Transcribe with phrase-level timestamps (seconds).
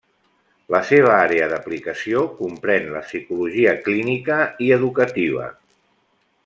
[0.75, 5.51] La seva àrea d’aplicació comprèn la psicologia clínica i educativa.